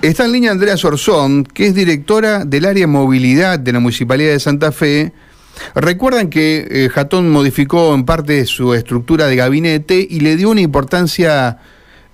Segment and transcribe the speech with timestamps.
[0.00, 4.38] Está en línea Andrea Sorzón, que es directora del área movilidad de la Municipalidad de
[4.38, 5.12] Santa Fe.
[5.74, 10.60] Recuerdan que eh, Jatón modificó en parte su estructura de gabinete y le dio una
[10.60, 11.58] importancia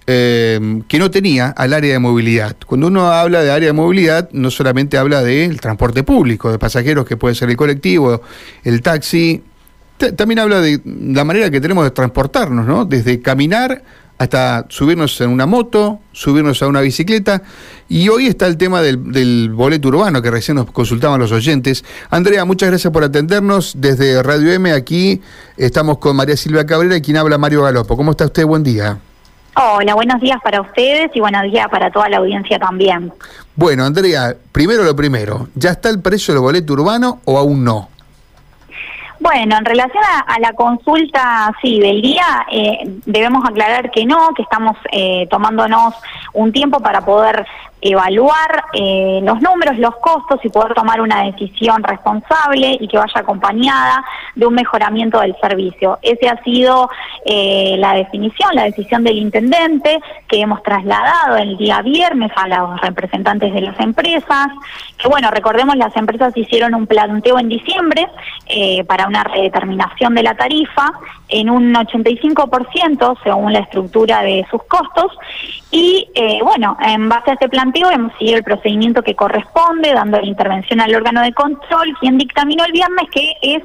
[0.07, 2.57] eh, que no tenía al área de movilidad.
[2.67, 7.05] Cuando uno habla de área de movilidad, no solamente habla del transporte público, de pasajeros,
[7.05, 8.23] que puede ser el colectivo,
[8.63, 9.43] el taxi,
[10.17, 12.87] también habla de la manera que tenemos de transportarnos, ¿no?
[12.87, 13.83] Desde caminar
[14.19, 17.43] hasta subirnos en una moto, subirnos a una bicicleta.
[17.89, 21.85] Y hoy está el tema del, boleto urbano que recién nos consultaban los oyentes.
[22.11, 23.75] Andrea, muchas gracias por atendernos.
[23.77, 25.21] Desde Radio M aquí
[25.57, 27.97] estamos con María Silvia Cabrera y quien habla Mario Galopo.
[27.97, 28.47] ¿Cómo está usted?
[28.47, 28.99] Buen día.
[29.57, 33.13] Hola, buenos días para ustedes y buenos días para toda la audiencia también.
[33.55, 37.89] Bueno, Andrea, primero lo primero, ¿ya está el precio del boleto urbano o aún no?
[39.25, 44.43] Bueno, en relación a, la consulta, sí, del día, eh, debemos aclarar que no, que
[44.43, 45.95] estamos eh, tomándonos
[46.35, 47.47] un tiempo para poder
[47.85, 53.21] evaluar eh, los números, los costos y poder tomar una decisión responsable y que vaya
[53.21, 54.03] acompañada
[54.35, 55.99] de un mejoramiento del servicio.
[56.01, 56.89] Esa ha sido
[57.27, 62.81] eh, la definición, la decisión del intendente que hemos trasladado el día viernes a los
[62.81, 64.49] representantes de las empresas,
[64.97, 68.09] que bueno, recordemos las empresas hicieron un planteo en diciembre
[68.47, 70.91] eh, para una redeterminación de la tarifa
[71.29, 75.13] en un 85% según la estructura de sus costos
[75.71, 76.07] y
[76.43, 80.81] bueno, en base a este planteo hemos seguido el procedimiento que corresponde, dando la intervención
[80.81, 83.63] al órgano de control, quien dictaminó el viernes que es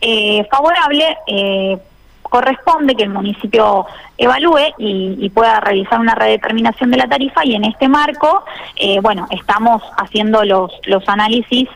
[0.00, 1.78] eh, favorable, eh,
[2.28, 7.64] corresponde que el municipio evalúe y, pueda realizar una redeterminación de la tarifa y en
[7.64, 8.44] este marco,
[8.76, 11.68] eh, bueno, estamos haciendo los, los análisis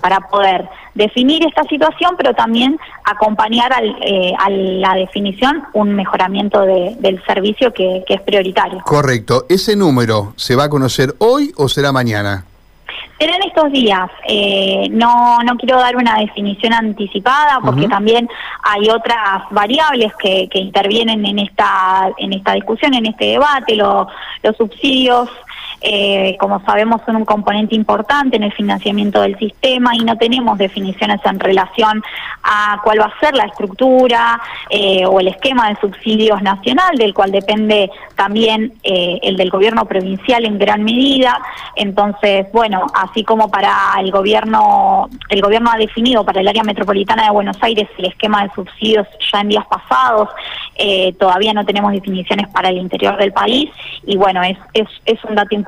[0.00, 7.74] para poder definir esta situación, pero también acompañar a la definición un mejoramiento del servicio
[7.74, 8.80] que, que es prioritario.
[8.86, 9.44] Correcto.
[9.50, 12.47] ¿Ese número se va a conocer hoy o será mañana?
[13.20, 14.08] En estos días.
[14.28, 18.28] Eh, no, no quiero dar una definición anticipada porque también
[18.62, 24.06] hay otras variables que, que, intervienen en esta, en esta discusión, en este debate, los
[24.56, 25.28] subsidios
[25.80, 30.58] eh, como sabemos, son un componente importante en el financiamiento del sistema y no tenemos
[30.58, 32.02] definiciones en relación
[32.42, 34.40] a cuál va a ser la estructura
[34.70, 39.84] eh, o el esquema de subsidios nacional, del cual depende también eh, el del gobierno
[39.84, 41.40] provincial en gran medida.
[41.76, 47.24] Entonces, bueno, así como para el gobierno, el gobierno ha definido para el área metropolitana
[47.24, 50.28] de Buenos Aires el esquema de subsidios ya en días pasados,
[51.18, 53.70] todavía no tenemos definiciones para el interior del país
[54.06, 55.67] y bueno, es, es, es un dato importante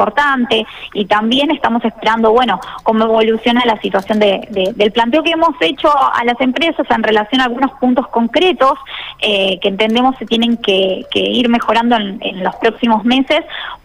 [0.94, 5.90] y también estamos esperando, bueno, cómo evoluciona la situación de, del planteo que hemos hecho
[5.90, 8.78] a las empresas en relación a algunos puntos concretos
[9.20, 13.40] eh, que entendemos se tienen que, ir mejorando en los próximos meses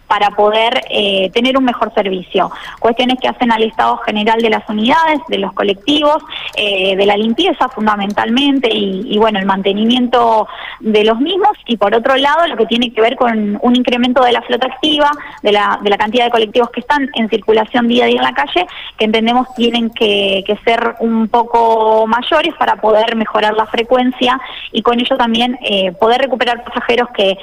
[0.06, 2.50] para poder eh, tener un mejor servicio.
[2.78, 6.22] Cuestiones que hacen al estado general de las unidades, de los colectivos,
[6.56, 10.46] eh, de la limpieza fundamentalmente y, bueno, el mantenimiento
[10.80, 14.22] de los mismos y por otro lado lo que tiene que ver con un incremento
[14.22, 15.10] de la flota activa,
[15.42, 18.22] de la, de la cantidad de colectivos que están en circulación día a día en
[18.22, 23.66] la calle, que entendemos tienen que, que ser un poco mayores para poder mejorar la
[23.66, 24.40] frecuencia
[24.72, 27.36] y con ello también eh, poder recuperar pasajeros que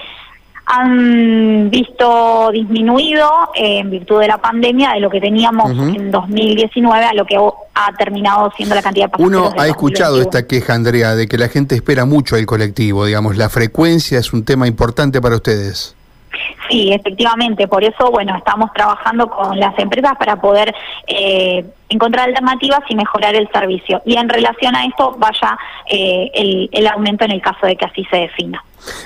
[0.66, 7.06] han visto disminuido eh, en virtud de la pandemia de lo que teníamos en 2019
[7.06, 9.54] a lo que ha terminado siendo la cantidad de pasajeros.
[9.54, 13.38] Uno ha escuchado esta queja, Andrea, de que la gente espera mucho al colectivo, digamos,
[13.38, 15.96] la frecuencia es un tema importante para ustedes.
[16.70, 20.74] Sí, efectivamente, por eso, bueno, estamos trabajando con las empresas para poder
[21.08, 24.02] eh, encontrar alternativas y mejorar el servicio.
[24.06, 25.58] Y en relación a esto, vaya
[25.88, 28.64] eh, el, el aumento en el caso de que así se defina.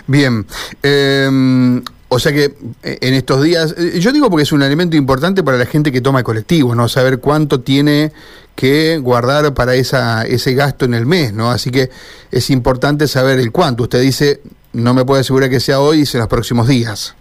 [0.08, 0.46] Bien.
[0.84, 4.96] Em, o sea que eh, en estos días, eh, yo digo porque es un elemento
[4.96, 6.88] importante para la gente que toma colectivo, ¿no?
[6.88, 8.12] Saber cuánto tiene
[8.56, 11.52] que guardar para esa, ese gasto en el mes, ¿no?
[11.52, 11.90] Así que
[12.32, 13.84] es importante saber el cuánto.
[13.84, 14.42] Usted dice,
[14.74, 17.16] no me puede asegurar que sea hoy, en los próximos días.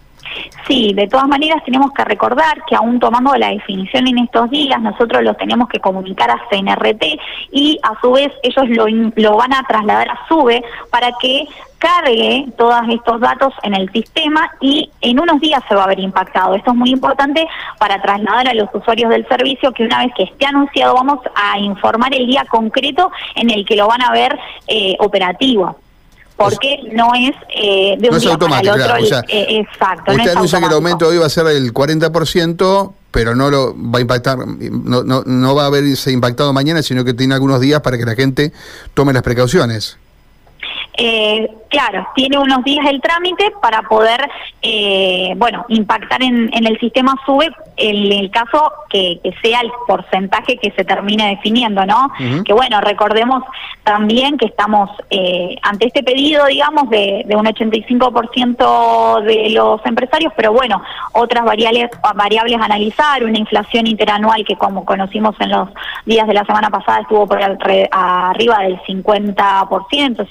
[0.67, 4.81] Sí, de todas maneras tenemos que recordar que aún tomando la definición en estos días,
[4.81, 7.05] nosotros los tenemos que comunicar a CNRT
[7.53, 11.47] y a su vez ellos lo, lo van a trasladar a SUBE para que
[11.79, 16.01] cargue todos estos datos en el sistema y en unos días se va a ver
[16.01, 16.55] impactado.
[16.55, 17.47] Esto es muy importante
[17.79, 21.59] para trasladar a los usuarios del servicio que una vez que esté anunciado vamos a
[21.59, 25.77] informar el día concreto en el que lo van a ver eh, operativo
[26.37, 28.97] porque no es eh, de un día para el otro.
[29.29, 30.13] Eh, exacto.
[30.13, 33.99] Usted anuncia que el aumento hoy va a ser el 40%, pero no lo va
[33.99, 37.81] a impactar, no, no, no va a haberse impactado mañana, sino que tiene algunos días
[37.81, 38.53] para que la gente
[38.93, 39.97] tome las precauciones.
[40.97, 44.29] Eh, claro, tiene unos días el trámite para poder,
[44.63, 50.71] eh, bueno, impactar en, el sistema SUBE en el caso que, sea el porcentaje que
[50.71, 52.11] se termine definiendo, ¿no?
[52.45, 53.43] Que bueno, recordemos
[53.85, 60.33] también que estamos eh, ante este pedido, digamos, de, de un 85% de los empresarios,
[60.37, 60.83] pero bueno,
[61.13, 65.69] otras variables, variables a analizar, una inflación interanual que como conocimos en los
[66.07, 70.29] días de la semana pasada estuvo por arriba del 50%,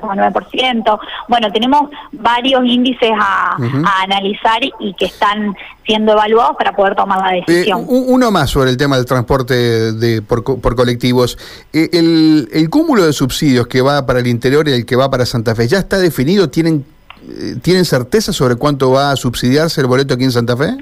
[0.00, 0.98] 50,9%.
[1.28, 3.56] Bueno, tenemos varios índices a,
[4.02, 7.80] analizar y que están siendo evaluados para poder tomar la decisión.
[7.80, 10.42] Eh, uno más sobre el tema del transporte de, por,
[10.76, 11.38] colectivos.
[11.72, 15.10] Eh, el, el cúmulo de subsidios que va para el interior y el que va
[15.10, 16.50] para Santa Fe, ¿ya está definido?
[16.50, 16.84] ¿Tienen,
[17.28, 20.76] eh, ¿tienen certeza sobre cuánto va a subsidiarse el boleto aquí en Santa Fe?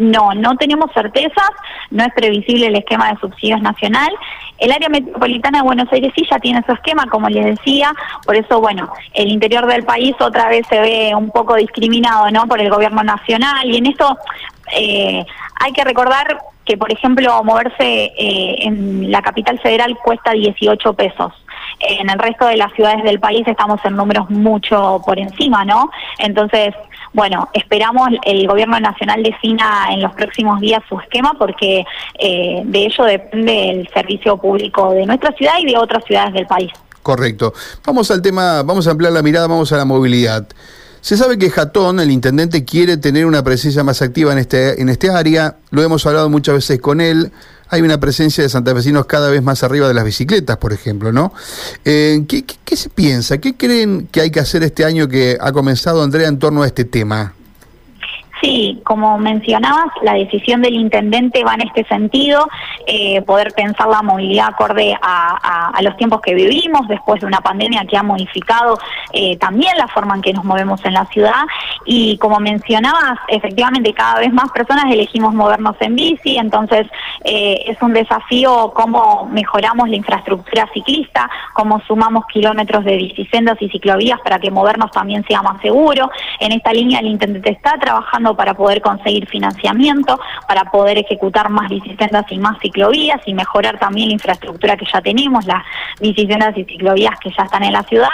[0.00, 1.50] No, no tenemos certezas,
[1.90, 4.08] no es previsible el esquema de subsidios nacional.
[4.56, 7.92] El área metropolitana de Buenos Aires sí ya tiene su esquema, como les decía,
[8.24, 12.46] por eso, bueno, el interior del país otra vez se ve un poco discriminado, ¿no?,
[12.46, 14.16] por el gobierno nacional, y en esto
[14.74, 15.24] eh,
[15.56, 21.32] hay que recordar que, por ejemplo, moverse eh, en la capital federal cuesta 18 pesos.
[21.80, 25.90] En el resto de las ciudades del país estamos en números mucho por encima, ¿no?
[26.18, 26.74] Entonces,
[27.12, 31.84] bueno, esperamos el gobierno nacional defina en los próximos días su esquema porque
[32.18, 36.46] eh, de ello depende el servicio público de nuestra ciudad y de otras ciudades del
[36.46, 36.70] país.
[37.02, 37.52] Correcto.
[37.84, 40.46] Vamos al tema, vamos a ampliar la mirada, vamos a la movilidad.
[41.00, 44.88] Se sabe que Jatón, el intendente, quiere tener una presencia más activa en este, en
[44.88, 45.56] este área.
[45.70, 47.32] Lo hemos hablado muchas veces con él.
[47.68, 51.32] Hay una presencia de santafesinos cada vez más arriba de las bicicletas, por ejemplo, ¿no?
[51.84, 53.38] Eh, ¿qué, qué se piensa?
[53.38, 56.66] ¿Qué creen que hay que hacer este año que ha comenzado, Andrea, en torno a
[56.66, 57.34] este tema?
[58.40, 62.48] Sí, como mencionabas, la decisión del intendente va en este sentido,
[62.86, 67.86] eh, poder pensar la movilidad acorde a, los tiempos que vivimos después de una pandemia
[67.88, 68.78] que ha modificado
[69.12, 71.42] eh, también la forma en que nos movemos en la ciudad
[71.86, 76.86] y como mencionabas, efectivamente cada vez más personas elegimos movernos en bici, entonces
[77.24, 83.68] eh, es un desafío cómo mejoramos la infraestructura ciclista, cómo sumamos kilómetros de bicisendas y
[83.68, 86.10] ciclovías para que movernos también sea más seguro.
[86.38, 91.68] En esta línea el intendente está trabajando para poder conseguir financiamiento, para poder ejecutar más
[91.68, 95.62] bicisendas y más ciclovías y mejorar también la infraestructura que ya tenemos, las
[96.00, 98.08] bicisendas y ciclovías que ya están en la ciudad.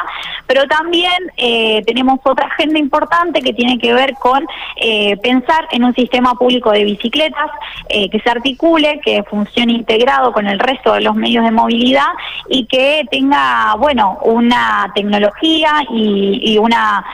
[0.46, 4.46] Pero también eh, tenemos otra agenda importante que tiene que ver con
[4.76, 7.50] eh, pensar en un sistema público de bicicletas
[7.88, 12.08] eh, que se articule, que funcione integrado con el resto de los medios de movilidad
[12.48, 17.04] y que tenga, bueno, una tecnología y, y una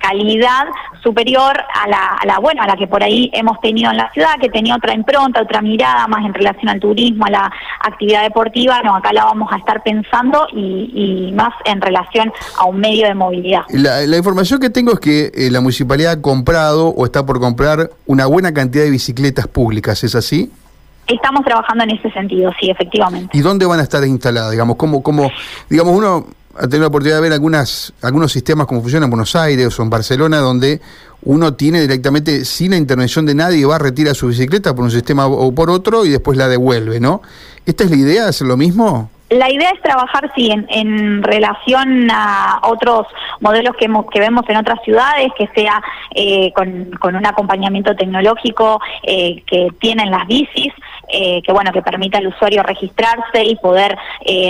[0.00, 0.66] calidad
[1.02, 4.10] superior a la a la bueno a la que por ahí hemos tenido en la
[4.12, 8.22] ciudad, que tenía otra impronta, otra mirada más en relación al turismo, a la actividad
[8.22, 13.06] deportiva, no, acá la vamos a estar pensando y, más en relación a un medio
[13.06, 13.62] de movilidad.
[13.70, 17.90] La, información que tengo es que eh, la municipalidad ha comprado o está por comprar
[18.06, 20.50] una buena cantidad de bicicletas públicas, ¿es así?
[21.06, 23.36] Estamos trabajando en ese sentido, sí, efectivamente.
[23.36, 24.50] ¿Y dónde van a estar instaladas?
[24.50, 25.30] Digamos, ¿cómo, cómo,
[25.70, 29.36] digamos, uno ha tenido la oportunidad de ver algunas, algunos sistemas como funcionan en Buenos
[29.36, 30.80] Aires o en Barcelona, donde
[31.22, 34.90] uno tiene directamente, sin la intervención de nadie, va a retirar su bicicleta por un
[34.90, 37.22] sistema o por otro y después la devuelve, ¿no?
[37.66, 39.10] ¿Esta es la idea, hacer lo mismo?
[39.30, 43.06] La idea es trabajar, sí, en, relación a otros
[43.40, 45.82] modelos que, que vemos en otras ciudades, que sea
[46.14, 50.72] eh, con, un acompañamiento tecnológico eh, que tienen las bicis,
[51.08, 53.96] eh, que bueno, que permita al usuario registrarse y poder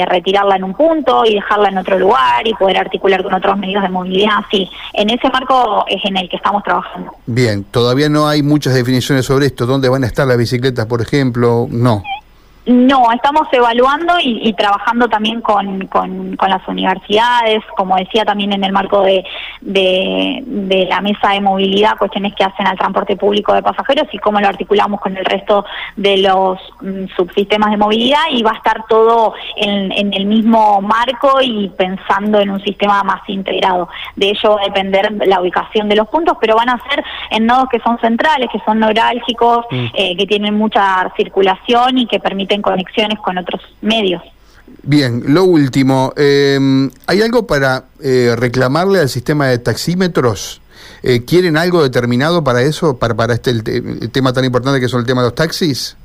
[0.06, 3.82] retirarla en un punto y dejarla en otro lugar y poder articular con otros medios
[3.82, 4.38] de movilidad.
[4.50, 7.12] Sí, en ese marco es en el que estamos trabajando.
[7.26, 9.66] Bien, todavía no hay muchas definiciones sobre esto.
[9.66, 11.66] ¿Dónde van a estar las bicicletas, por ejemplo?
[11.70, 12.02] No.
[12.68, 18.72] No, estamos evaluando y, trabajando también con, con, las universidades, como decía también en el
[18.72, 19.24] marco de,
[19.62, 24.38] de, la mesa de movilidad, cuestiones que hacen al transporte público de pasajeros y cómo
[24.38, 25.64] lo articulamos con el resto
[25.96, 30.82] de los mm, subsistemas de movilidad y va a estar todo en, en, el mismo
[30.82, 33.88] marco y pensando en un sistema más integrado.
[34.14, 37.46] De ello va a depender la ubicación de los puntos, pero van a ser en
[37.46, 39.86] nodos que son centrales, que son neurálgicos, mm.
[39.94, 44.22] eh, que tienen mucha circulación y que permiten conexiones con otros medios.
[44.82, 50.60] Bien, lo último, em, ¿hay algo para eh, reclamarle al sistema de taxímetros?
[51.02, 55.00] Eh, ¿Quieren algo determinado para eso, para, para este el, tema tan importante que son
[55.00, 55.96] el tema de los taxis?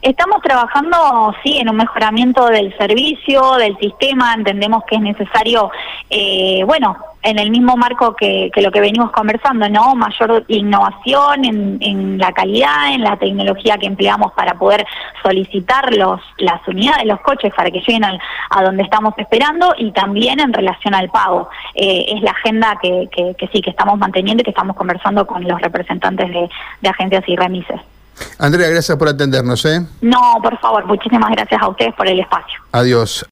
[0.00, 4.34] Estamos trabajando, sí, en un mejoramiento del servicio, del sistema.
[4.34, 5.70] Entendemos que es necesario,
[6.10, 9.94] eh, bueno, en el mismo marco que, que, lo que venimos conversando, ¿no?
[9.94, 14.84] Mayor innovación en, en, la calidad, en la tecnología que empleamos para poder
[15.22, 18.18] solicitar los, las unidades, los coches para que lleguen al,
[18.50, 21.48] a donde estamos esperando y también en relación al pago.
[21.74, 25.26] Eh, es la agenda que, que, que, sí, que estamos manteniendo y que estamos conversando
[25.26, 26.48] con los representantes de,
[26.80, 27.80] de agencias y remises.
[28.38, 29.64] Andrea, gracias por atendernos.
[29.64, 29.80] ¿eh?
[30.00, 32.60] No, por favor, muchísimas gracias a ustedes por el espacio.
[32.72, 33.26] Adiós.